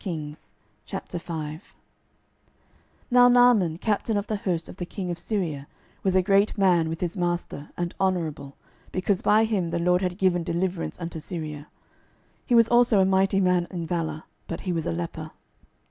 12:005:001 0.01 1.61
Now 3.11 3.27
Naaman, 3.29 3.77
captain 3.77 4.17
of 4.17 4.25
the 4.25 4.37
host 4.37 4.67
of 4.67 4.77
the 4.77 4.85
king 4.87 5.11
of 5.11 5.19
Syria, 5.19 5.67
was 6.01 6.15
a 6.15 6.23
great 6.23 6.57
man 6.57 6.89
with 6.89 7.01
his 7.01 7.15
master, 7.15 7.69
and 7.77 7.93
honourable, 8.01 8.55
because 8.91 9.21
by 9.21 9.43
him 9.43 9.69
the 9.69 9.77
LORD 9.77 10.01
had 10.01 10.17
given 10.17 10.41
deliverance 10.41 10.99
unto 10.99 11.19
Syria: 11.19 11.67
he 12.47 12.55
was 12.55 12.67
also 12.67 12.99
a 12.99 13.05
mighty 13.05 13.39
man 13.39 13.67
in 13.69 13.85
valour, 13.85 14.23
but 14.47 14.61
he 14.61 14.73
was 14.73 14.87
a 14.87 14.91
leper. 14.91 15.29